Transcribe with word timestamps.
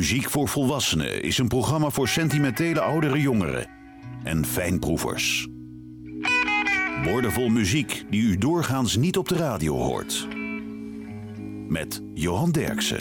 Muziek 0.00 0.30
voor 0.30 0.48
Volwassenen 0.48 1.22
is 1.22 1.38
een 1.38 1.48
programma 1.48 1.90
voor 1.90 2.08
sentimentele 2.08 2.80
oudere 2.80 3.20
jongeren 3.20 3.66
en 4.22 4.46
fijnproevers. 4.46 5.48
Woordenvol 7.04 7.48
muziek 7.48 8.04
die 8.10 8.22
u 8.22 8.38
doorgaans 8.38 8.96
niet 8.96 9.16
op 9.16 9.28
de 9.28 9.36
radio 9.36 9.76
hoort. 9.76 10.28
Met 11.68 12.02
Johan 12.14 12.50
Derksen. 12.50 12.98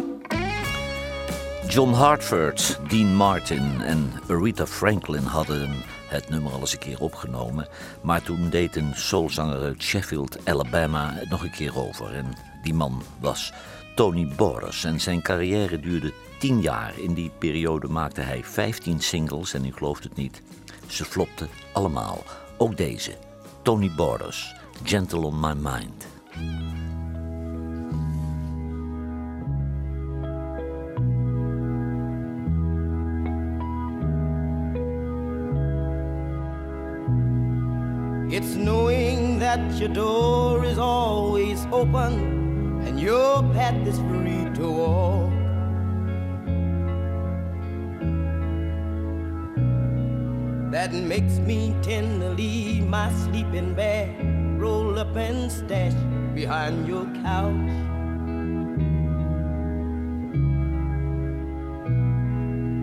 John 1.68 1.92
Hartford, 1.93 2.80
Dean 2.88 3.16
Martin 3.16 3.82
en 3.82 4.11
Aretha 4.28 4.68
Franklin 4.68 5.24
hadden 5.24 5.70
het 6.07 6.29
nummer 6.29 6.52
al 6.52 6.60
eens 6.60 6.74
een 6.74 6.79
keer 6.79 7.00
opgenomen. 7.00 7.68
Maar 8.04 8.21
toen 8.21 8.50
deed 8.50 8.75
een 8.75 8.96
soulzanger 8.96 9.61
uit 9.61 9.84
Sheffield, 9.84 10.38
Alabama 10.46 11.14
het 11.14 11.29
nog 11.29 11.43
een 11.43 11.52
keer 11.52 11.78
over. 11.78 12.14
En 12.14 12.25
die 12.64 12.74
man 12.74 13.04
was 13.20 13.54
Tony 13.96 14.28
Boris. 14.36 14.84
En 14.84 15.00
zijn 15.00 15.21
carrière 15.21 15.79
duurde 15.79 16.14
tien 16.39 16.61
jaar. 16.61 17.00
In 17.00 17.14
die 17.14 17.32
periode 17.38 17.88
maakte 17.88 18.21
hij 18.21 18.43
15 18.43 19.00
singles 19.00 19.54
en 19.54 19.66
u 19.66 19.71
gelooft 19.74 20.04
het 20.04 20.16
niet. 20.16 20.42
Ze 20.88 21.06
flopten 21.06 21.50
allemaal. 21.74 22.24
Ook 22.57 22.78
deze, 22.78 23.12
Tony 23.62 23.92
Borders, 23.96 24.56
Gentle 24.84 25.20
on 25.20 25.39
My 25.39 25.54
Mind. 25.54 26.07
It's 38.31 38.53
knowing 38.53 39.40
that 39.40 39.59
your 39.78 39.94
door 39.94 40.66
is 40.66 40.78
always 40.78 41.59
open 41.72 42.14
and 42.88 43.00
your 43.00 43.44
path 43.53 43.88
is 43.88 43.98
free 43.98 44.52
to 44.52 44.72
walk. 44.72 45.39
That 50.72 50.94
makes 50.94 51.39
me 51.39 51.75
tend 51.81 52.22
to 52.22 52.30
leave 52.30 52.88
my 52.88 53.12
sleeping 53.12 53.73
bag 53.73 54.09
roll 54.59 55.00
up 55.00 55.16
and 55.16 55.52
stash 55.52 55.94
behind 56.36 56.88
your 56.88 57.06
couch. 57.23 57.72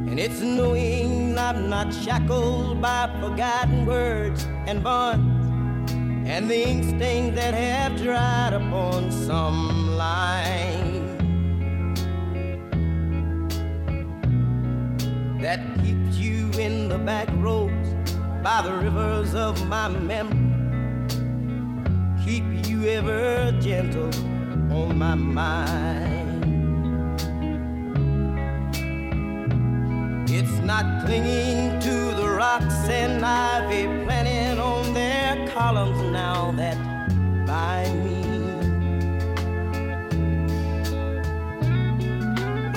And 0.09 0.19
it's 0.19 0.41
knowing 0.41 1.39
I'm 1.39 1.71
not 1.71 1.93
shackled 1.93 2.81
by 2.81 3.09
forgotten 3.21 3.87
words 3.87 4.49
and 4.67 4.83
bonds 4.83 5.47
and 6.29 6.51
the 6.51 6.69
ink 6.69 6.83
stains 6.97 7.37
that 7.37 7.55
have 7.55 7.97
dried 8.03 8.53
upon 8.53 9.13
some 9.13 9.97
line 9.97 11.07
that 15.41 15.61
keeps 15.85 16.17
you 16.17 16.51
in 16.59 16.89
the 16.89 16.99
back 16.99 17.29
roads 17.37 17.66
by 18.47 18.63
the 18.63 18.73
rivers 18.73 19.35
of 19.35 19.55
my 19.67 19.89
memory. 19.89 20.39
Keep 22.25 22.45
you 22.69 22.87
ever 22.91 23.51
gentle 23.61 24.13
on 24.73 24.97
my 24.97 25.17
mind. 25.17 26.45
It's 30.31 30.59
not 30.71 30.85
clinging 31.05 31.81
to 31.87 31.97
the 32.21 32.29
rocks 32.39 32.89
and 32.89 33.27
ivy 33.27 33.83
planted 34.05 34.61
on 34.61 34.95
their 34.95 35.49
columns 35.49 36.01
now 36.13 36.53
that 36.53 36.79
bind 37.49 37.97
me. 38.05 38.21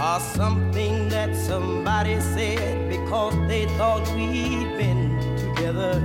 Or 0.07 0.19
something 0.19 1.09
that 1.09 1.35
somebody 1.35 2.19
said 2.21 2.89
because 2.89 3.35
they 3.47 3.67
thought 3.77 4.07
we'd 4.15 4.75
been 4.79 4.98
together 5.69 6.01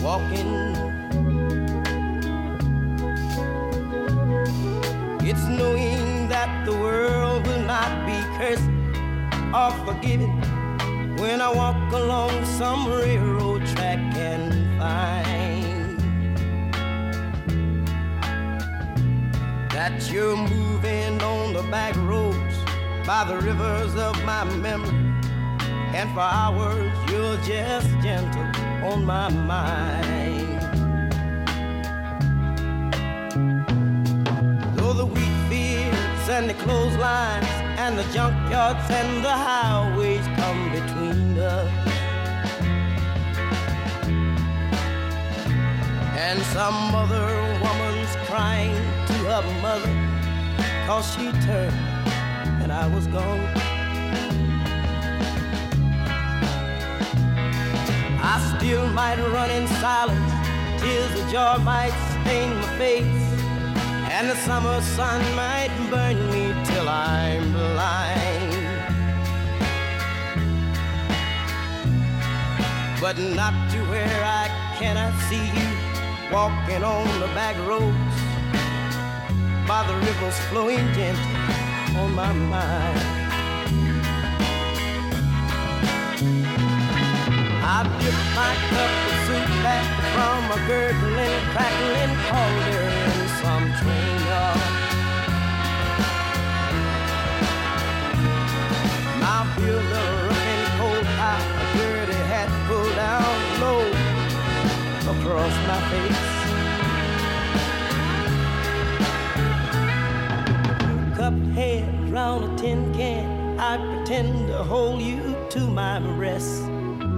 walking. 0.00 0.76
It's 5.26 5.44
knowing 5.46 6.28
that 6.28 6.64
the 6.64 6.72
world 6.72 7.46
will 7.46 7.62
not 7.62 8.06
be 8.06 8.18
cursed 8.38 8.70
or 9.52 9.70
forgiven 9.84 10.30
when 11.16 11.40
I 11.40 11.52
walk 11.52 11.92
along 11.92 12.44
some 12.44 12.86
railroad 12.88 13.66
track 13.66 13.98
and 14.16 14.78
find 14.78 15.98
that 19.70 20.10
you're 20.12 20.36
moving 20.36 21.20
on 21.22 21.54
the 21.54 21.62
back 21.70 21.96
roads 21.96 22.56
by 23.06 23.24
the 23.24 23.36
rivers 23.36 23.96
of 23.96 24.14
my 24.24 24.44
memory. 24.44 25.12
And 25.94 26.08
for 26.14 26.20
hours, 26.20 26.92
you're 27.10 27.36
just 27.38 27.88
gentle 28.00 28.61
on 28.84 29.04
my 29.04 29.28
mind. 29.28 30.60
Though 34.76 34.92
the 34.92 35.06
wheat 35.06 35.36
fields 35.48 36.28
and 36.28 36.50
the 36.50 36.54
clotheslines 36.54 37.46
and 37.78 37.98
the 37.98 38.02
junkyards 38.14 38.90
and 38.90 39.24
the 39.24 39.30
highways 39.30 40.26
come 40.38 40.70
between 40.72 41.38
us. 41.38 41.70
And 46.16 46.40
some 46.56 46.94
other 46.94 47.28
woman's 47.64 48.14
crying 48.26 48.74
to 49.06 49.14
her 49.30 49.42
mother 49.60 49.94
cause 50.86 51.06
she 51.14 51.30
turned 51.46 51.92
and 52.62 52.72
I 52.72 52.86
was 52.88 53.06
gone. 53.08 53.72
I 58.34 58.56
still 58.56 58.86
might 58.86 59.18
run 59.18 59.50
in 59.50 59.68
silence, 59.68 60.32
tears 60.80 61.20
of 61.20 61.28
joy 61.30 61.58
might 61.62 61.92
stain 62.24 62.48
my 62.56 62.78
face, 62.78 63.24
and 64.10 64.30
the 64.30 64.36
summer 64.36 64.80
sun 64.80 65.20
might 65.36 65.68
burn 65.90 66.16
me 66.30 66.54
till 66.64 66.88
I'm 66.88 67.52
blind. 67.52 68.54
But 73.02 73.18
not 73.18 73.52
to 73.72 73.78
where 73.90 74.24
I 74.24 74.48
cannot 74.78 75.12
see 75.28 75.48
you 75.58 75.68
walking 76.32 76.82
on 76.82 77.04
the 77.20 77.26
back 77.36 77.56
roads 77.68 78.16
by 79.68 79.84
the 79.86 79.94
rivers 80.06 80.38
flowing 80.48 80.90
gentle 80.94 82.00
on 82.00 82.14
my 82.14 82.32
mind. 82.32 83.21
I 87.74 87.80
dipped 88.00 88.28
my 88.36 88.52
cup 88.70 88.92
of 89.08 89.16
soup 89.24 89.48
back 89.64 89.86
from 90.12 90.40
a 90.50 90.58
gurgling, 90.68 91.40
crackling 91.52 92.14
cauldron 92.28 92.92
in 93.12 93.20
some 93.40 93.66
train 93.80 94.16
yard. 94.28 94.60
Feel 99.56 99.82
the 99.94 100.04
rough 100.26 100.68
cold 100.78 101.06
eye, 101.30 101.44
a 101.60 101.64
dirty 101.76 102.20
hat 102.32 102.50
pulled 102.66 102.94
down 102.96 103.32
low 103.60 103.84
across 105.12 105.54
my 105.68 105.80
face. 105.90 106.30
Cupped 111.16 111.46
head 111.54 111.84
round 112.10 112.40
a 112.44 112.46
tin 112.60 112.80
can, 112.94 113.26
I 113.60 113.76
pretend 113.76 114.48
to 114.48 114.58
hold 114.64 115.00
you 115.02 115.36
to 115.50 115.60
my 115.60 116.00
breast 116.00 116.71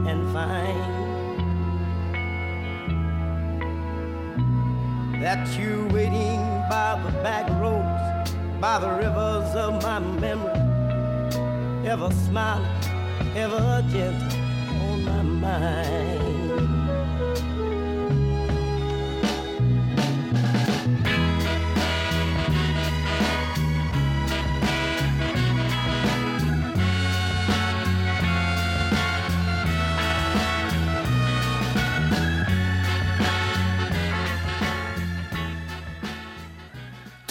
and 0.07 0.33
find 0.33 1.05
that 5.23 5.59
you're 5.59 5.89
waiting 5.89 6.41
by 6.69 7.01
the 7.05 7.11
back 7.23 7.49
roads, 7.61 8.33
by 8.61 8.79
the 8.79 8.91
rivers 8.91 9.55
of 9.55 9.83
my 9.83 9.99
memory, 9.99 11.89
ever 11.89 12.11
smiling, 12.11 12.67
ever 13.35 13.83
gentle 13.91 14.41
on 14.83 15.05
my 15.05 15.23
mind. 15.23 16.34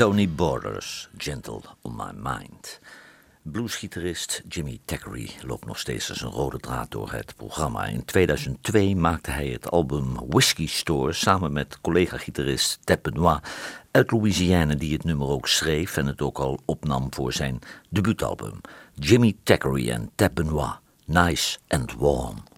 Tony 0.03 0.27
Borders, 0.27 1.07
Gentle 1.17 1.61
on 1.81 1.95
My 1.95 2.11
Mind. 2.13 2.79
Bluesgitarist 3.41 4.41
Jimmy 4.49 4.79
Thackeray 4.85 5.29
loopt 5.45 5.65
nog 5.65 5.79
steeds 5.79 6.09
als 6.09 6.21
een 6.21 6.29
rode 6.29 6.59
draad 6.59 6.91
door 6.91 7.11
het 7.11 7.33
programma. 7.35 7.85
In 7.85 8.05
2002 8.05 8.95
maakte 8.95 9.31
hij 9.31 9.47
het 9.47 9.71
album 9.71 10.27
Whiskey 10.29 10.65
Store 10.65 11.13
samen 11.13 11.53
met 11.53 11.81
collega-gitarist 11.81 12.79
Ted 12.83 13.01
Benoit 13.01 13.47
uit 13.91 14.11
Louisiana, 14.11 14.75
die 14.75 14.93
het 14.93 15.03
nummer 15.03 15.27
ook 15.27 15.47
schreef 15.47 15.97
en 15.97 16.05
het 16.05 16.21
ook 16.21 16.37
al 16.37 16.59
opnam 16.65 17.13
voor 17.13 17.33
zijn 17.33 17.59
debuutalbum. 17.89 18.61
Jimmy 18.93 19.35
Thackeray 19.43 19.89
en 19.89 20.11
Ted 20.15 20.33
Benoit, 20.33 20.79
Nice 21.05 21.57
and 21.67 21.93
Warm. 21.93 22.52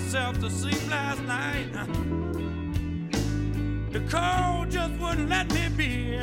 Myself 0.00 0.40
to 0.40 0.48
sleep 0.50 0.90
last 0.90 1.20
night. 1.22 1.72
The 3.92 4.00
cold 4.08 4.70
just 4.70 4.98
wouldn't 4.98 5.28
let 5.28 5.52
me 5.52 5.68
be. 5.76 6.16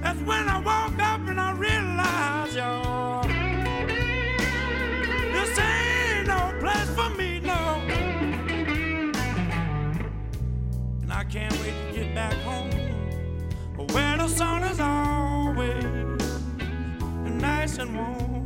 That's 0.00 0.20
when 0.20 0.48
I 0.48 0.58
woke 0.58 1.00
up 1.00 1.28
and 1.28 1.40
I 1.40 1.52
realized, 1.52 2.56
y'all, 2.56 3.22
this 5.34 5.58
ain't 5.58 6.28
no 6.28 6.54
place 6.60 6.90
for 6.94 7.10
me, 7.16 7.40
no. 7.40 7.80
And 11.02 11.12
I 11.12 11.24
can't 11.24 11.52
wait 11.60 11.74
to 11.88 11.92
get 11.98 12.14
back 12.14 12.34
home 12.44 12.70
where 13.92 14.16
the 14.18 14.28
sun 14.28 14.62
is 14.64 14.78
always 14.78 15.84
nice 17.40 17.78
and 17.78 17.96
warm. 17.96 18.41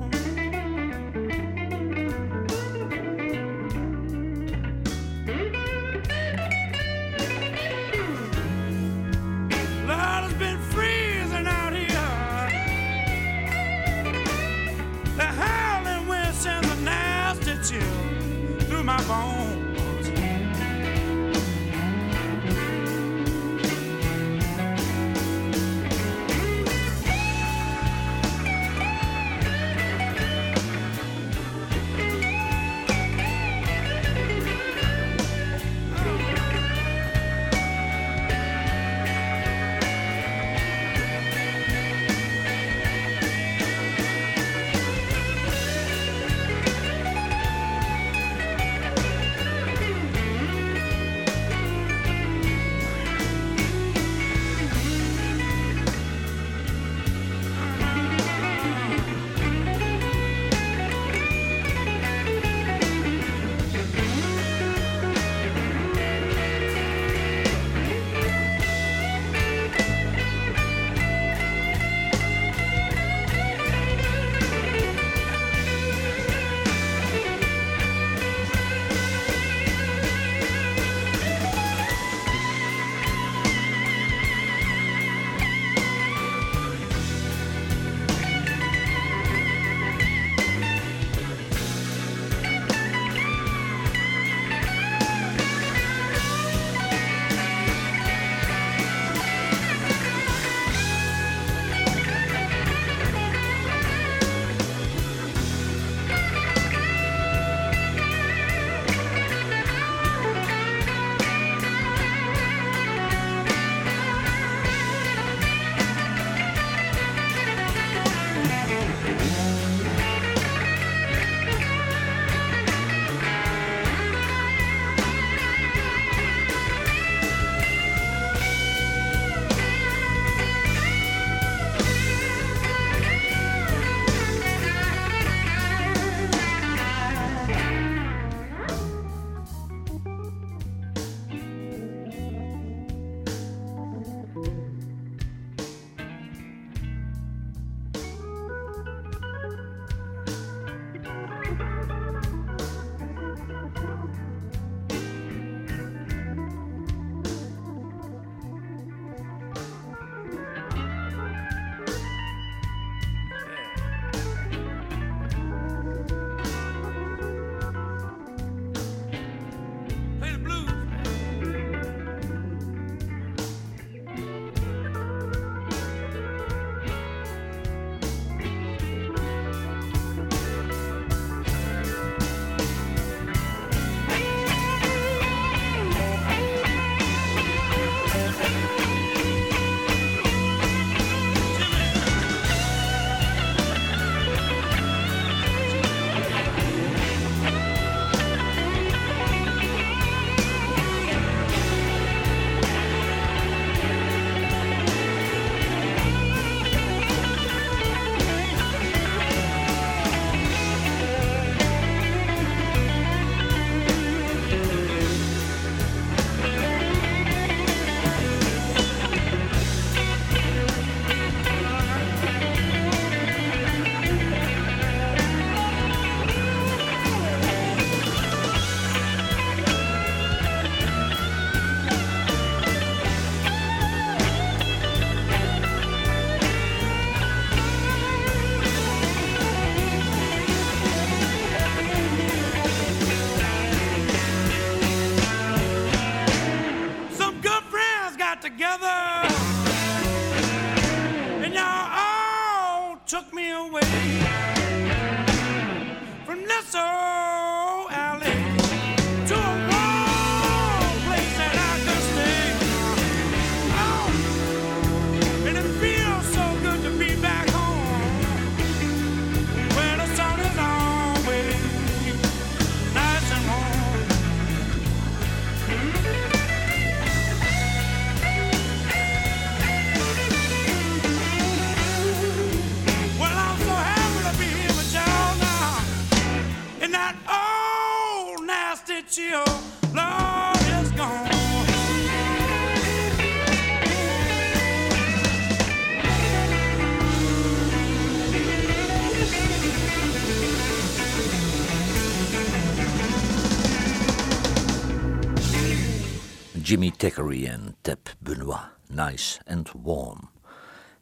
Thackeray 307.07 307.47
en 307.47 307.77
Tab 307.83 308.15
Benoit, 308.19 308.69
Nice 308.89 309.39
and 309.47 309.73
Warm. 309.83 310.29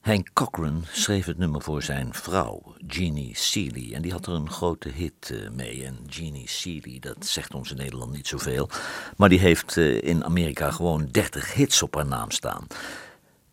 Hank 0.01 0.29
Cochran 0.33 0.85
schreef 0.93 1.27
het 1.27 1.39
nummer 1.39 1.63
voor 1.63 1.83
zijn 1.83 2.15
vrouw, 2.15 2.75
Jeannie 2.87 3.37
Seely. 3.37 3.95
En 3.95 4.03
die 4.03 4.13
had 4.13 4.27
er 4.27 4.33
een 4.33 4.51
grote 4.51 4.89
hit 4.89 5.31
eh, 5.31 5.51
mee. 5.51 5.85
En 5.85 5.99
Jeannie 6.07 6.49
Seely, 6.49 6.99
dat 6.99 7.27
zegt 7.27 7.55
ons 7.55 7.71
in 7.71 7.77
Nederland 7.77 8.13
niet 8.13 8.27
zoveel. 8.27 8.69
Maar 9.17 9.29
die 9.29 9.39
heeft 9.39 9.77
eh, 9.77 10.03
in 10.03 10.25
Amerika 10.25 10.71
gewoon 10.71 11.09
30 11.11 11.55
hits 11.55 11.83
op 11.83 11.95
haar 11.95 12.07
naam 12.07 12.31
staan. 12.31 12.67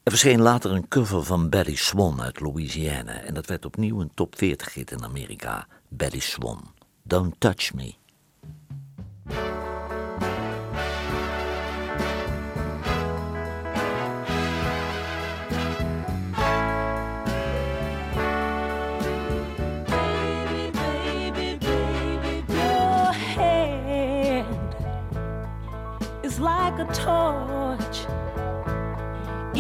Er 0.04 0.12
verscheen 0.12 0.42
later 0.42 0.72
een 0.72 0.88
cover 0.88 1.24
van 1.24 1.50
Betty 1.50 1.76
Swan 1.76 2.22
uit 2.22 2.40
Louisiana. 2.40 3.22
En 3.22 3.34
dat 3.34 3.46
werd 3.46 3.66
opnieuw 3.66 4.02
een 4.02 4.12
top 4.14 4.38
40 4.38 4.74
hit 4.74 4.92
in 4.92 5.04
Amerika. 5.04 5.68
Betty 5.88 6.20
Swan, 6.20 6.74
Don't 7.04 7.36
Touch 7.38 7.74
Me. 7.74 7.94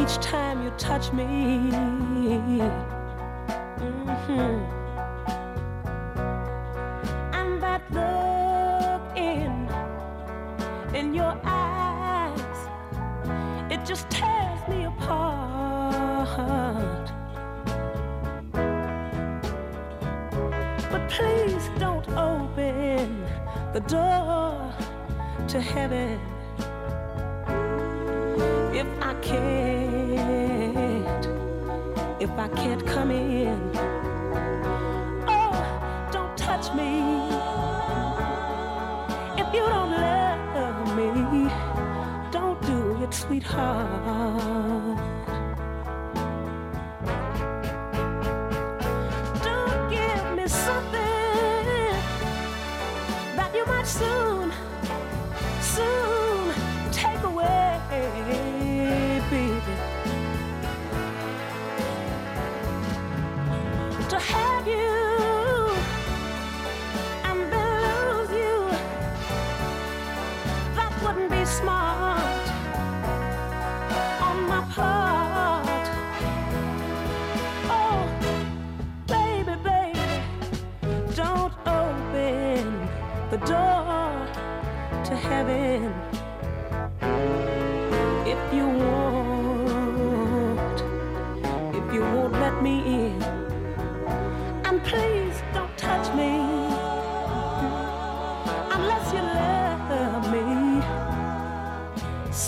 Each 0.01 0.17
time 0.17 0.63
you 0.63 0.71
touch 0.77 1.13
me. 1.13 1.27
Mhm. 3.79 4.59
And 7.39 7.61
that 7.63 7.81
look 7.99 9.03
in 9.15 9.53
in 10.99 11.13
your 11.13 11.35
eyes, 11.43 12.57
it 13.69 13.85
just 13.85 14.09
tears 14.09 14.61
me 14.71 14.79
apart. 14.85 16.37
But 20.91 21.03
please 21.15 21.65
don't 21.83 22.07
open 22.31 23.07
the 23.75 23.81
door 23.81 24.73
to 25.51 25.59
heaven 25.61 26.19
if 28.81 28.87
I 29.09 29.13
can't, 29.21 29.80
if 32.33 32.39
I 32.39 32.47
can't 32.49 32.85
come 32.87 33.11
in. 33.11 33.71
Oh, 35.27 36.09
don't 36.11 36.37
touch 36.37 36.73
me 36.73 36.99
if 39.41 39.53
you 39.53 39.63
don't 39.73 39.91
love 39.91 40.95
me. 40.95 41.49
Don't 42.31 42.61
do 42.61 43.03
it, 43.03 43.13
sweetheart. 43.13 44.70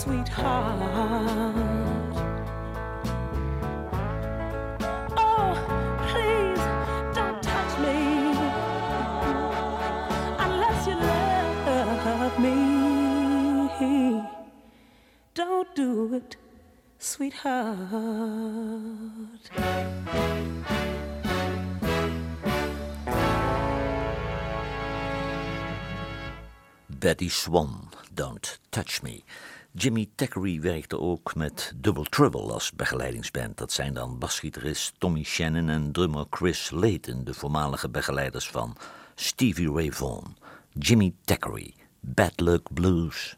Sweetheart. 0.04 0.82
Oh, 5.16 5.54
please 6.10 6.64
don't 7.16 7.42
touch 7.42 7.80
me 7.80 7.98
unless 10.44 10.88
you 10.88 10.96
love 10.96 12.36
me. 12.38 12.58
Don't 15.34 15.74
do 15.74 16.14
it, 16.16 16.36
sweetheart. 17.00 17.78
Bettye 26.92 27.32
Swann, 27.32 27.90
Don't 28.14 28.60
Touch 28.70 29.02
Me. 29.02 29.24
Jimmy 29.76 30.10
Thackeray 30.16 30.62
werkte 30.62 31.00
ook 31.00 31.36
met 31.36 31.74
Double 31.76 32.04
Trouble 32.04 32.52
als 32.52 32.72
begeleidingsband. 32.72 33.58
Dat 33.58 33.72
zijn 33.72 33.94
dan 33.94 34.20
basgitarist 34.20 34.94
Tommy 34.98 35.24
Shannon 35.24 35.70
en 35.70 35.92
drummer 35.92 36.26
Chris 36.30 36.70
Layton, 36.70 37.24
de 37.24 37.34
voormalige 37.34 37.90
begeleiders 37.90 38.50
van 38.50 38.78
Stevie 39.16 39.72
Ray 39.72 39.92
Vaughan. 39.92 40.36
Jimmy 40.72 41.14
Thackeray, 41.24 41.74
Bad 42.00 42.40
Luck 42.40 42.74
Blues. 42.74 43.38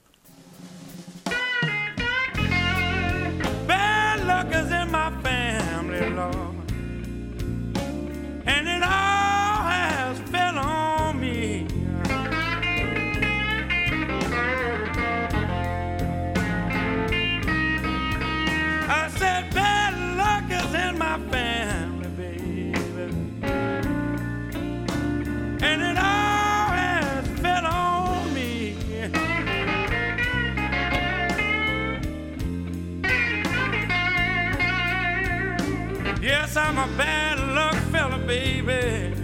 I'm 36.77 36.93
a 36.93 36.97
bad 36.97 37.39
luck 37.55 37.75
fella, 37.89 38.17
baby. 38.17 39.15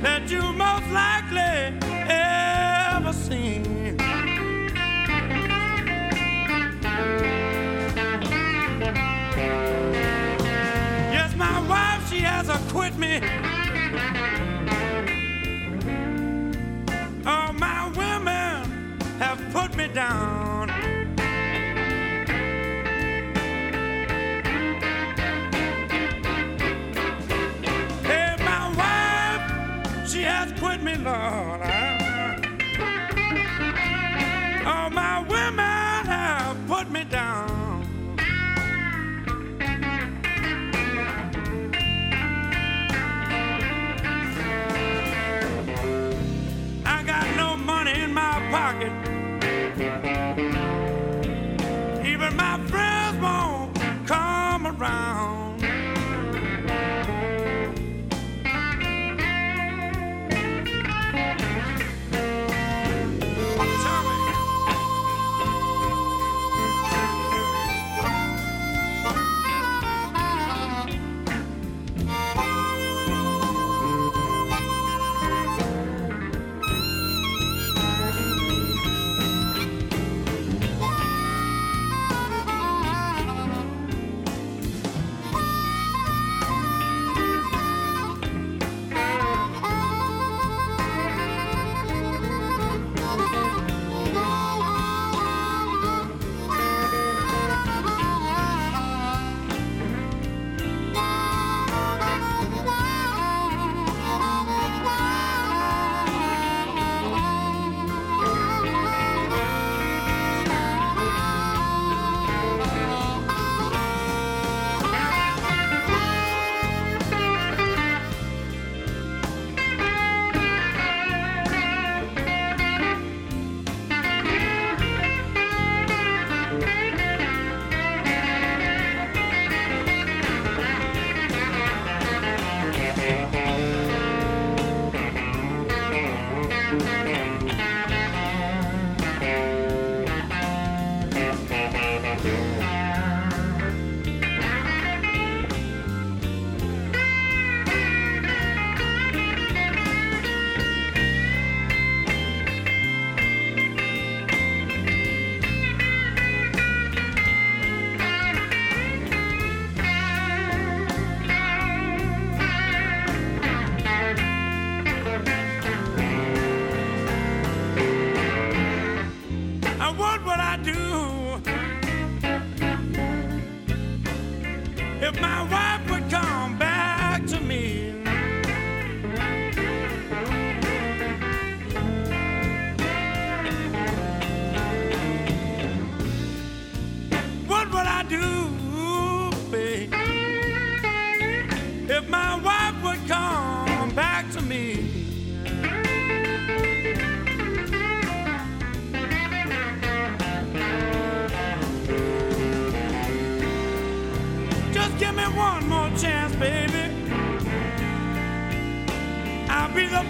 That 0.00 0.30
you 0.30 0.42
most 0.52 0.88
likely 0.92 1.76
ever 2.08 3.12
seen. 3.12 3.96
Yes, 11.10 11.34
my 11.34 11.58
wife, 11.68 12.08
she 12.08 12.20
has 12.20 12.48
a 12.48 12.58
quit 12.72 12.96
me. 12.96 13.20
All 17.26 17.52
my 17.54 17.88
women 17.96 19.00
have 19.18 19.40
put 19.52 19.76
me 19.76 19.88
down. 19.88 20.47
Quit 31.08 31.57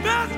best 0.02 0.37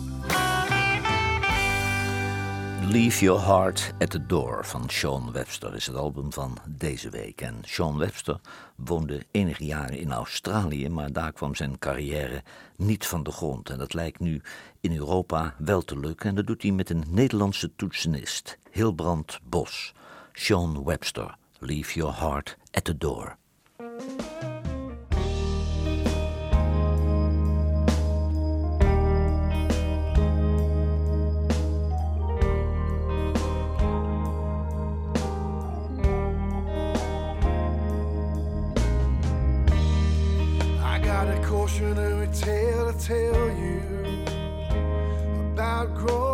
Leave 2.91 3.25
Your 3.25 3.39
Heart 3.39 3.93
at 3.99 4.09
the 4.09 4.25
Door 4.25 4.65
van 4.65 4.89
Sean 4.89 5.31
Webster 5.31 5.75
is 5.75 5.85
het 5.85 5.95
album 5.95 6.33
van 6.33 6.57
deze 6.67 7.09
week. 7.09 7.41
En 7.41 7.55
Sean 7.65 7.97
Webster 7.97 8.39
woonde 8.75 9.25
enige 9.31 9.65
jaren 9.65 9.97
in 9.97 10.11
Australië, 10.11 10.89
maar 10.89 11.11
daar 11.11 11.31
kwam 11.31 11.55
zijn 11.55 11.79
carrière 11.79 12.43
niet 12.75 13.07
van 13.07 13.23
de 13.23 13.31
grond. 13.31 13.69
En 13.69 13.77
dat 13.77 13.93
lijkt 13.93 14.19
nu 14.19 14.41
in 14.79 14.95
Europa 14.95 15.55
wel 15.57 15.81
te 15.81 15.99
lukken. 15.99 16.29
En 16.29 16.35
dat 16.35 16.47
doet 16.47 16.61
hij 16.61 16.71
met 16.71 16.89
een 16.89 17.03
Nederlandse 17.07 17.75
toetsenist, 17.75 18.57
Hilbrand 18.71 19.39
Bos. 19.43 19.93
Sean 20.33 20.83
Webster, 20.83 21.35
Leave 21.59 21.93
Your 21.93 22.19
Heart 22.19 22.57
at 22.71 22.83
the 22.83 22.97
Door. 22.97 23.37
Tale 42.33 42.93
to 42.93 42.97
tell 42.97 43.49
you 43.57 43.81
about 45.53 45.93
growing 45.95 46.30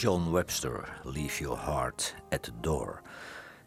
John 0.00 0.30
Webster, 0.30 0.88
Leave 1.04 1.42
Your 1.42 1.58
Heart 1.58 2.14
at 2.30 2.42
the 2.42 2.52
Door. 2.60 3.02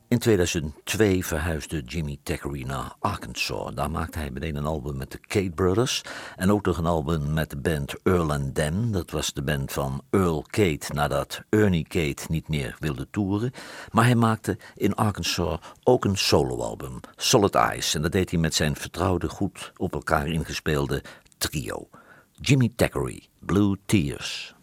In 0.08 0.20
2002 0.20 1.24
verhuisde 1.24 1.82
Jimmy 1.82 2.18
Thackeray 2.24 2.64
naar 2.64 2.96
Arkansas. 3.00 3.74
Daar 3.74 3.92
maakte 3.92 4.18
hij 4.20 4.30
meteen 4.32 4.56
een 4.56 4.66
album 4.66 4.98
met 4.98 5.12
de 5.12 5.18
Kate 5.18 5.52
Brothers. 5.56 6.02
En 6.36 6.52
ook 6.52 6.66
nog 6.66 6.78
een 6.78 6.86
album 6.86 7.34
met 7.34 7.50
de 7.50 7.58
band 7.58 7.96
Earl 8.04 8.32
and 8.32 8.56
Them. 8.56 8.92
Dat 8.92 9.12
was 9.12 9.34
de 9.34 9.42
band 9.42 9.72
van 9.72 10.02
Earl 10.10 10.46
Kate 10.50 10.94
nadat 10.94 11.44
Ernie 11.50 11.88
Kate 11.88 12.24
niet 12.28 12.48
meer 12.48 12.76
wilde 12.80 13.08
toeren. 13.10 13.52
Maar 13.92 14.06
hij 14.06 14.16
maakte 14.16 14.58
in 14.76 14.96
Arkansas 14.96 15.60
ook 15.84 16.06
een 16.06 16.18
soloalbum, 16.18 17.00
Solid 17.16 17.56
Eyes. 17.56 17.96
En 17.96 18.02
dat 18.02 18.12
deed 18.12 18.30
hij 18.30 18.40
met 18.40 18.54
zijn 18.54 18.76
vertrouwde, 18.76 19.30
goed 19.30 19.72
op 19.78 19.94
elkaar 19.94 20.28
ingespeelde 20.28 21.04
trio. 21.38 21.90
Jimmy 22.32 22.72
Thackeray, 22.76 23.28
Blue 23.40 23.78
Tears. 23.86 24.56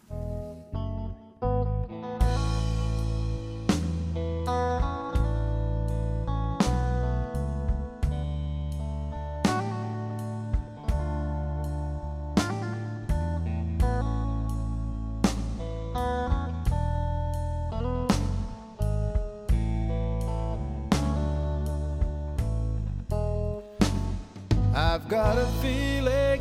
I've 24.73 25.09
got 25.09 25.37
a 25.37 25.45
feeling 25.61 26.39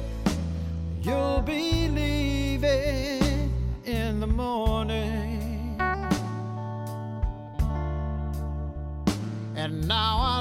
you'll 1.02 1.42
be 1.42 1.88
leaving 1.88 3.52
in 3.84 4.20
the 4.20 4.26
morning. 4.26 5.76
And 9.56 9.88
now 9.88 10.18
I 10.20 10.39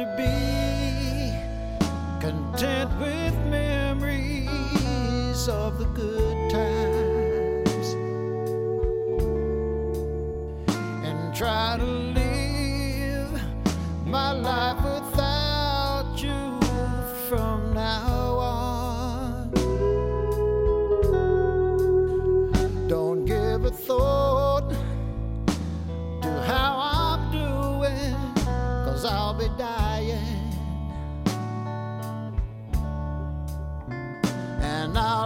to 0.00 0.06
be 0.16 1.36
content 2.20 2.90
with 2.98 3.34
memories 3.50 4.48
of 5.48 5.78
the 5.78 5.84
good 5.84 6.50
times. 6.50 7.86
And 11.04 11.34
try 11.34 11.76
to 11.78 11.99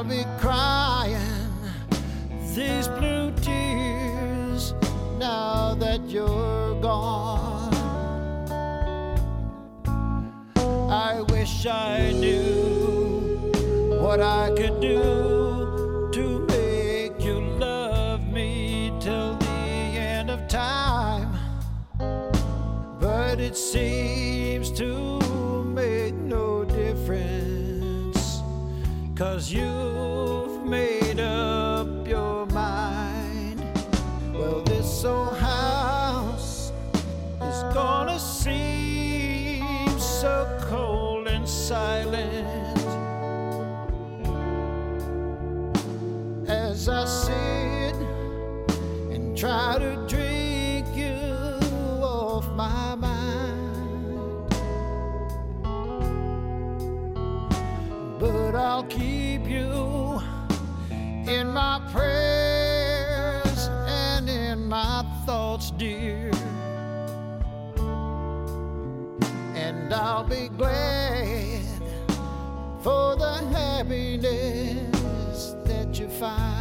Be 0.09 0.23
crying 0.38 1.51
these 2.55 2.88
blue 2.88 3.33
tears 3.40 4.75
now 5.19 5.75
that 5.77 6.01
you're 6.09 6.79
gone. 6.83 7.73
I 10.90 11.23
wish 11.31 11.64
I 11.64 12.12
knew 12.12 13.51
what 13.99 14.21
I 14.21 14.51
could 14.55 14.79
do 14.81 16.11
to 16.12 16.47
make 16.49 17.25
you 17.25 17.40
love 17.59 18.31
me 18.31 18.93
till 19.01 19.37
the 19.38 19.47
end 19.47 20.31
of 20.31 20.47
time. 20.49 21.33
But 23.01 23.40
it 23.40 23.57
seems 23.57 24.71
to 24.73 25.19
make 25.64 26.14
no 26.14 26.64
difference. 26.64 28.43
Cause 29.17 29.51
you've 29.51 29.94
silent. 41.68 42.46
As 46.46 46.90
I 46.90 47.07
sit 47.07 47.94
and 49.11 49.35
try 49.35 49.79
to 49.79 49.94
happiness 73.88 75.57
that 75.64 75.99
you 75.99 76.09
find. 76.09 76.54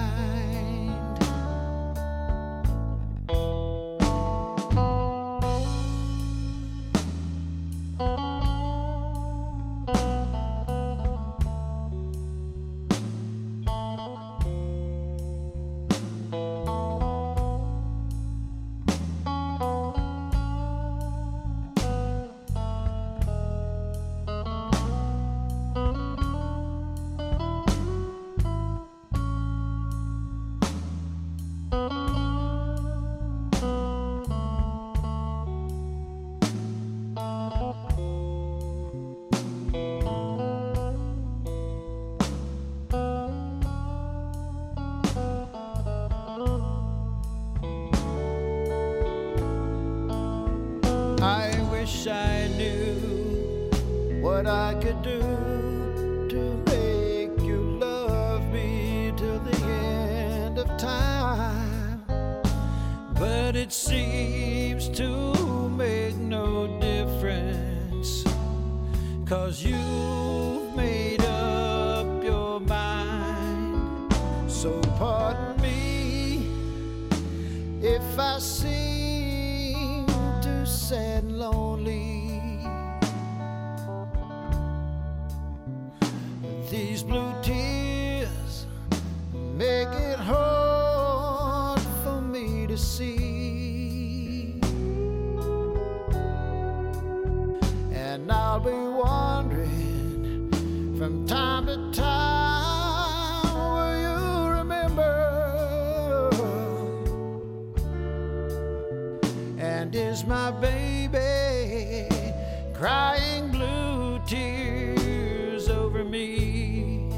Crying 112.84 113.48
blue 113.48 114.19
tears 114.28 115.69
over 115.69 116.04
me? 116.04 117.10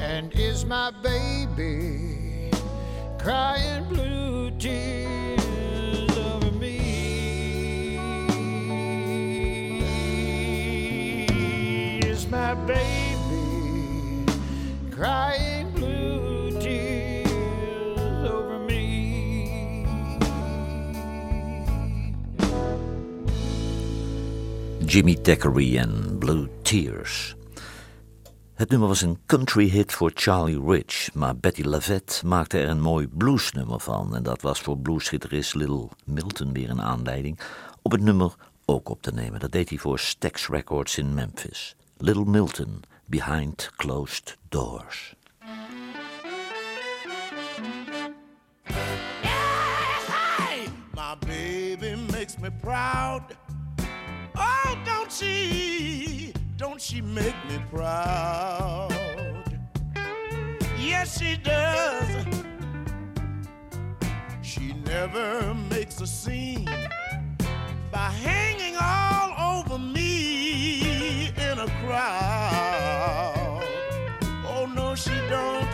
And 0.00 0.34
is 0.34 0.64
my 0.64 0.90
baby 0.90 2.50
crying 3.20 3.84
blue 3.84 4.50
tears 4.58 6.18
over 6.18 6.50
me? 6.50 6.78
Is 12.04 12.26
my 12.26 12.54
baby 12.66 12.95
Jimmy 24.96 25.14
Thackeray 25.14 25.78
en 25.78 26.18
Blue 26.18 26.48
Tears. 26.62 27.34
Het 28.54 28.70
nummer 28.70 28.88
was 28.88 29.02
een 29.02 29.18
country 29.26 29.68
hit 29.68 29.92
voor 29.92 30.10
Charlie 30.14 30.62
Rich, 30.62 31.14
maar 31.14 31.36
Betty 31.36 31.62
Lavette 31.62 32.26
maakte 32.26 32.58
er 32.58 32.68
een 32.68 32.80
mooi 32.80 33.08
bluesnummer 33.08 33.80
van. 33.80 34.16
En 34.16 34.22
dat 34.22 34.42
was 34.42 34.60
voor 34.60 34.78
bluesgitarist 34.78 35.54
Little 35.54 35.88
Milton 36.04 36.52
weer 36.52 36.70
een 36.70 36.82
aanleiding 36.82 37.40
om 37.82 37.92
het 37.92 38.00
nummer 38.00 38.34
ook 38.64 38.88
op 38.88 39.02
te 39.02 39.12
nemen. 39.12 39.40
Dat 39.40 39.52
deed 39.52 39.68
hij 39.68 39.78
voor 39.78 39.98
Stax 39.98 40.48
Records 40.48 40.98
in 40.98 41.14
Memphis. 41.14 41.76
Little 41.96 42.24
Milton, 42.24 42.82
Behind 43.06 43.70
Closed 43.76 44.36
Doors. 44.48 45.14
Hey, 50.36 50.66
my 50.94 51.16
baby 51.26 51.96
makes 52.12 52.36
me 52.38 52.50
proud. 52.60 53.45
She? 55.18 56.34
Don't 56.58 56.78
she 56.78 57.00
make 57.00 57.34
me 57.48 57.58
proud? 57.70 58.92
Yes, 60.78 61.18
she 61.18 61.38
does. 61.38 62.26
She 64.42 64.74
never 64.84 65.54
makes 65.70 66.02
a 66.02 66.06
scene 66.06 66.68
by 67.90 68.10
hanging 68.10 68.76
all 68.78 69.60
over 69.62 69.78
me 69.78 71.28
in 71.28 71.60
a 71.60 71.68
crowd. 71.82 73.64
Oh, 74.44 74.66
no, 74.66 74.94
she 74.94 75.16
don't. 75.30 75.66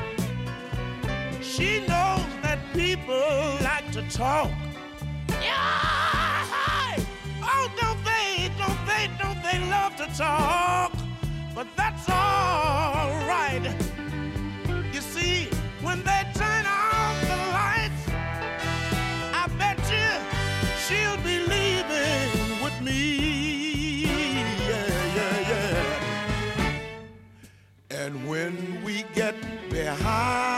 She 1.43 1.81
knows 1.81 2.25
that 2.43 2.61
people 2.75 3.59
like 3.61 3.91
to 3.91 4.09
talk. 4.09 4.53
Behind 29.99 30.52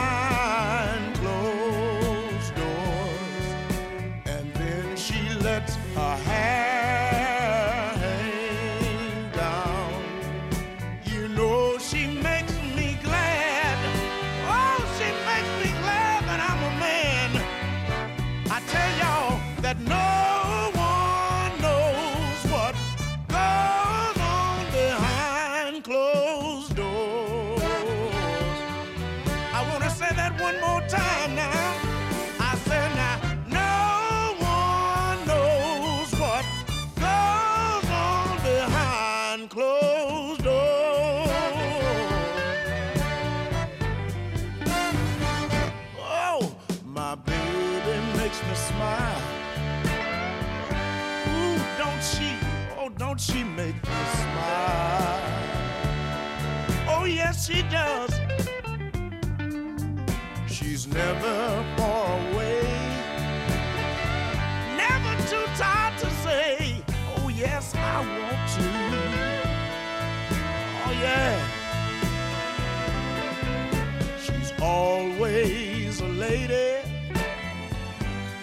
lady, 76.34 76.82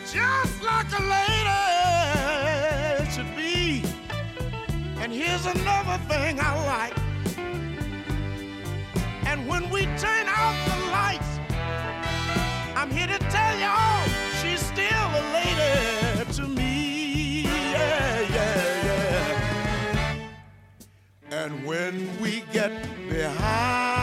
just 0.06 0.64
like 0.64 0.92
a 0.98 1.04
lady 1.16 1.62
should 3.12 3.32
be. 3.36 3.84
And 5.02 5.12
here's 5.12 5.46
another 5.46 5.98
thing 6.08 6.40
I 6.40 6.52
like. 6.74 6.98
And 9.30 9.40
when 9.46 9.70
we 9.70 9.82
turn 10.06 10.26
off 10.40 10.56
the 10.70 10.78
lights, 11.00 11.32
I'm 12.80 12.90
here 12.90 13.08
to 13.08 13.20
tell 13.36 13.54
y'all 13.60 14.08
she's 14.40 14.62
still 14.74 15.08
a 15.22 15.24
lady 15.38 15.74
to 16.38 16.44
me. 16.48 17.42
Yeah, 17.44 18.22
yeah, 18.38 18.88
yeah. 18.88 20.16
And 21.40 21.66
when 21.66 21.96
we 22.22 22.44
get 22.54 22.72
behind 23.10 24.01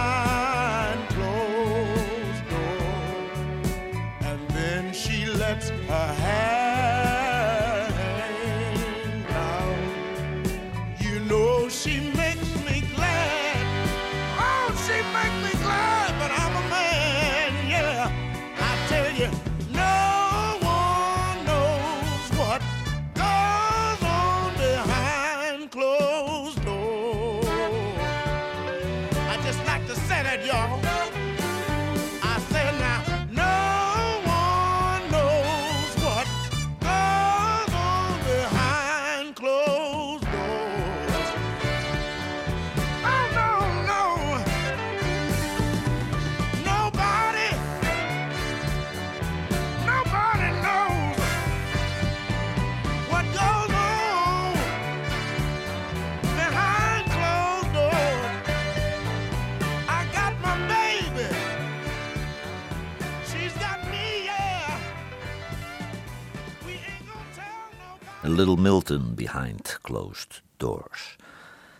Little 68.38 68.56
Milton 68.56 69.14
Behind 69.14 69.78
Closed 69.82 70.42
Doors. 70.56 71.16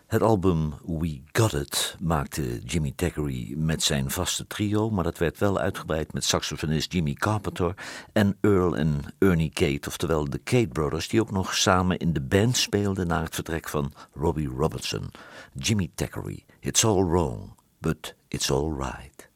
Het 0.06 0.22
album 0.22 0.74
We 0.86 1.20
Got 1.32 1.52
It 1.52 1.96
maakte 2.00 2.58
Jimmy 2.58 2.92
Thackeray 2.96 3.54
met 3.56 3.82
zijn 3.82 4.10
vaste 4.10 4.46
trio, 4.46 4.90
maar 4.90 5.04
dat 5.04 5.18
werd 5.18 5.38
wel 5.38 5.58
uitgebreid 5.58 6.12
met 6.12 6.24
saxofonist 6.24 6.92
Jimmy 6.92 7.14
Carpenter 7.14 7.74
en 8.12 8.36
Earl 8.40 8.76
en 8.76 9.00
Ernie 9.18 9.50
Kate, 9.52 9.88
oftewel 9.88 10.30
de 10.30 10.38
Kate 10.38 10.68
Brothers, 10.68 11.08
die 11.08 11.20
ook 11.20 11.30
nog 11.30 11.54
samen 11.54 11.98
in 11.98 12.12
de 12.12 12.22
band 12.22 12.56
speelden 12.56 13.06
na 13.06 13.22
het 13.22 13.34
vertrek 13.34 13.68
van 13.68 13.92
Robbie 14.14 14.48
Robertson. 14.48 15.10
Jimmy 15.54 15.90
Thackeray, 15.94 16.44
It's 16.60 16.84
All 16.84 17.04
Wrong, 17.04 17.54
but 17.78 18.14
It's 18.28 18.50
All 18.50 18.72
Right. 18.72 19.28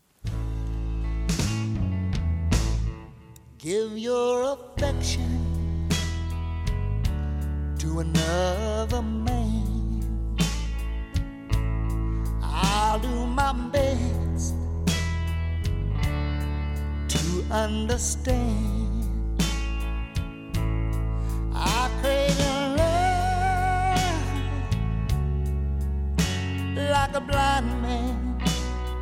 Give 3.57 3.99
your 3.99 4.45
affection 4.45 5.62
to 7.83 7.99
another 7.99 9.03
man. 9.03 10.39
I'll 12.41 13.01
do 13.01 13.27
my 13.27 13.53
best 13.73 14.55
to 17.09 17.45
understand. 17.51 19.43
I 21.53 21.91
crave 22.01 22.39
love 22.79 23.19
like 26.77 27.15
a 27.17 27.21
blind 27.21 27.83
man 27.83 28.41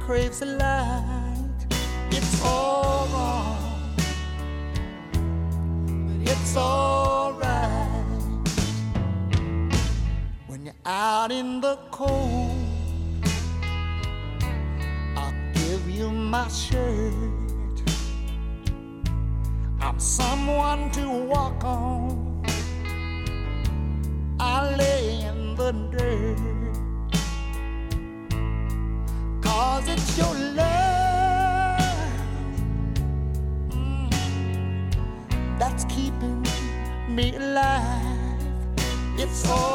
craves 0.06 0.40
a 0.40 0.46
light. 0.46 1.66
It's 2.10 2.42
all 2.42 3.06
wrong, 3.12 3.94
but 6.06 6.32
it's 6.32 6.56
all 6.56 7.34
right. 7.34 7.79
Out 10.90 11.30
in 11.30 11.60
the 11.60 11.78
cold, 11.92 12.50
I'll 15.16 15.32
give 15.54 15.88
you 15.88 16.10
my 16.10 16.48
shirt. 16.48 17.78
I'm 19.80 20.00
someone 20.00 20.90
to 20.98 21.08
walk 21.32 21.62
on. 21.62 22.44
I 24.40 24.74
lay 24.82 25.22
in 25.30 25.54
the 25.54 25.70
dirt. 25.94 26.74
Cause 29.40 29.86
it's 29.86 30.18
your 30.18 30.34
love 30.60 31.80
mm, 33.68 34.10
that's 35.56 35.84
keeping 35.84 36.44
me 37.08 37.36
alive. 37.36 38.10
It's 39.18 39.46
all 39.46 39.69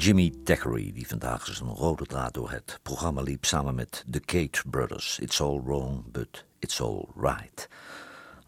Jimmy 0.00 0.32
Thackeray, 0.44 0.92
die 0.92 1.08
vandaag 1.08 1.48
als 1.48 1.60
een 1.60 1.74
rode 1.74 2.06
draad 2.06 2.34
door 2.34 2.50
het 2.50 2.78
programma 2.82 3.20
liep 3.20 3.44
samen 3.44 3.74
met 3.74 4.04
The 4.10 4.20
Cage 4.20 4.68
Brothers. 4.70 5.18
It's 5.18 5.40
all 5.40 5.60
wrong, 5.64 6.12
but 6.12 6.44
it's 6.58 6.80
all 6.80 7.08
right. 7.16 7.68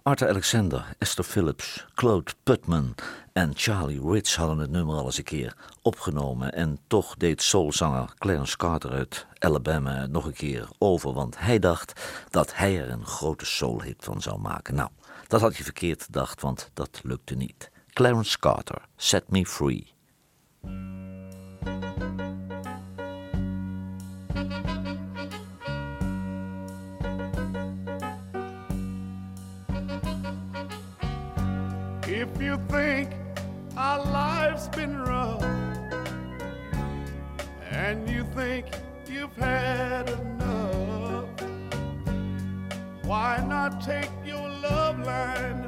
Arthur 0.02 0.28
Alexander, 0.28 0.94
Esther 0.98 1.24
Phillips, 1.24 1.86
Claude 1.94 2.32
Putman 2.42 2.94
en 3.32 3.50
Charlie 3.54 4.00
Ritz 4.10 4.36
hadden 4.36 4.58
het 4.58 4.70
nummer 4.70 4.94
al 4.94 5.04
eens 5.04 5.18
een 5.18 5.24
keer 5.24 5.56
opgenomen. 5.82 6.52
En 6.52 6.78
toch 6.86 7.16
deed 7.16 7.42
soulzanger 7.42 8.14
Clarence 8.18 8.56
Carter 8.56 8.90
uit 8.90 9.26
Alabama 9.38 10.06
nog 10.06 10.24
een 10.24 10.32
keer 10.32 10.68
over. 10.78 11.12
Want 11.12 11.38
hij 11.38 11.58
dacht 11.58 12.00
dat 12.30 12.56
hij 12.56 12.80
er 12.80 12.90
een 12.90 13.06
grote 13.06 13.44
soulhit 13.44 14.04
van 14.04 14.22
zou 14.22 14.40
maken. 14.40 14.74
Nou, 14.74 14.90
dat 15.26 15.40
had 15.40 15.56
je 15.56 15.64
verkeerd 15.64 16.02
gedacht, 16.02 16.40
want 16.40 16.70
dat 16.74 17.00
lukte 17.02 17.34
niet. 17.34 17.70
Clarence 17.92 18.38
Carter, 18.38 18.82
Set 18.96 19.30
Me 19.30 19.46
Free. 19.46 19.98
If 32.12 32.42
you 32.42 32.58
think 32.68 33.10
our 33.76 34.04
life's 34.04 34.68
been 34.68 34.98
rough 35.00 35.42
and 37.70 38.08
you 38.08 38.24
think 38.34 38.66
you've 39.06 39.34
had 39.36 40.10
enough, 40.10 41.28
why 43.04 43.44
not 43.48 43.80
take 43.80 44.10
your 44.24 44.48
love 44.48 44.98
line 45.00 45.66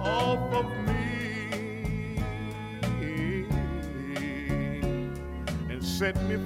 off 0.00 0.52
of 0.52 0.66
me 0.86 2.18
and 5.70 5.82
set 5.82 6.20
me 6.24 6.36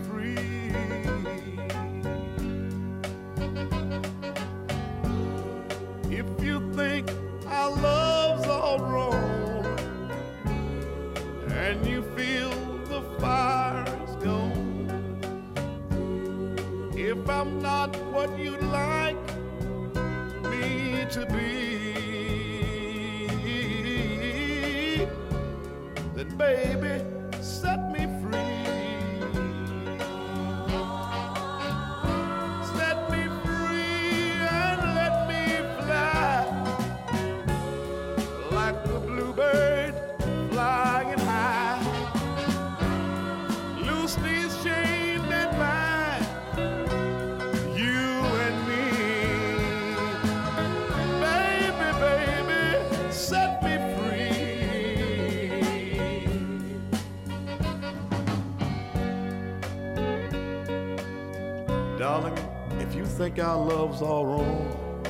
Darling, 61.99 62.37
if 62.79 62.95
you 62.95 63.07
think 63.07 63.39
our 63.39 63.57
love's 63.57 64.03
all 64.03 64.27
wrong, 64.27 65.03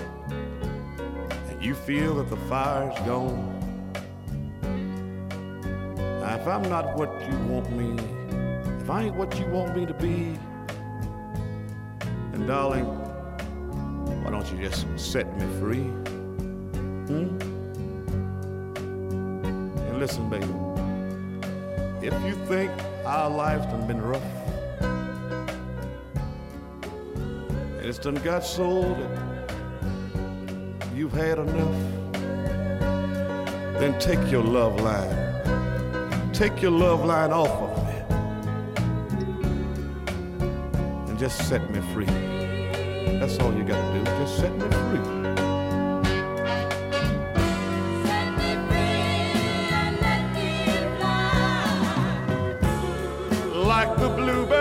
and 1.50 1.60
you 1.60 1.74
feel 1.74 2.14
that 2.14 2.30
the 2.30 2.36
fire's 2.48 2.96
gone. 3.00 3.52
Now, 6.20 6.36
if 6.36 6.46
I'm 6.46 6.62
not 6.68 6.96
what 6.96 7.10
you 7.28 7.36
want 7.46 7.72
me, 7.72 7.96
if 8.80 8.88
I 8.88 9.02
ain't 9.02 9.16
what 9.16 9.36
you 9.36 9.46
want 9.46 9.76
me 9.76 9.84
to 9.84 9.94
be, 9.94 10.38
then 12.30 12.46
darling, 12.46 12.84
why 14.22 14.30
don't 14.30 14.48
you 14.52 14.58
just 14.58 14.86
set 14.96 15.26
me 15.40 15.44
free? 15.58 15.88
Hmm? 17.08 17.36
And 19.88 19.98
listen, 19.98 20.30
baby, 20.30 20.46
if 22.06 22.14
you 22.24 22.36
think 22.46 22.70
our 23.04 23.28
life's 23.28 23.66
been 23.88 24.00
rough, 24.00 24.22
it's 27.88 27.98
done 27.98 28.16
got 28.16 28.44
so 28.44 28.82
that 28.82 29.10
you've 30.92 31.12
had 31.12 31.38
enough, 31.38 31.76
then 33.78 33.96
take 34.00 34.28
your 34.28 34.42
love 34.42 34.80
line. 34.80 36.32
Take 36.32 36.60
your 36.60 36.72
love 36.72 37.04
line 37.04 37.30
off 37.30 37.48
of 37.48 37.76
me. 37.86 37.94
And 41.08 41.16
just 41.16 41.48
set 41.48 41.70
me 41.70 41.80
free. 41.94 42.06
That's 43.20 43.38
all 43.38 43.54
you 43.54 43.62
gotta 43.62 43.92
do. 43.96 44.04
Just 44.04 44.36
set 44.38 44.52
me 44.52 44.68
free. 44.88 45.00
Like 53.54 53.96
the 53.96 54.08
bluebird 54.08 54.55